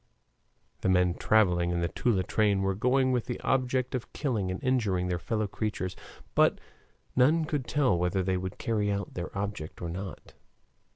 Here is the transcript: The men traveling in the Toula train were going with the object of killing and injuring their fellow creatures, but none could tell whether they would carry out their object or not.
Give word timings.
The 0.79 0.89
men 0.89 1.13
traveling 1.13 1.69
in 1.69 1.81
the 1.81 1.87
Toula 1.87 2.23
train 2.23 2.63
were 2.63 2.73
going 2.73 3.11
with 3.11 3.25
the 3.27 3.39
object 3.41 3.93
of 3.93 4.11
killing 4.13 4.49
and 4.49 4.59
injuring 4.63 5.09
their 5.09 5.19
fellow 5.19 5.45
creatures, 5.45 5.95
but 6.33 6.59
none 7.15 7.45
could 7.45 7.67
tell 7.67 7.95
whether 7.95 8.23
they 8.23 8.35
would 8.35 8.57
carry 8.57 8.91
out 8.91 9.13
their 9.13 9.29
object 9.37 9.79
or 9.79 9.89
not. 9.91 10.33